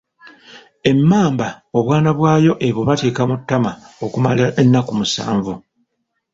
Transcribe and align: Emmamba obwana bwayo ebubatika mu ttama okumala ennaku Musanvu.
Emmamba 0.91 1.47
obwana 1.77 2.09
bwayo 2.17 2.53
ebubatika 2.67 3.21
mu 3.29 3.35
ttama 3.41 3.71
okumala 4.05 4.45
ennaku 4.61 4.91
Musanvu. 4.99 5.53